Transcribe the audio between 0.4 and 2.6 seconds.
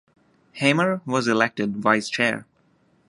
Hamer was elected Vice-Chair.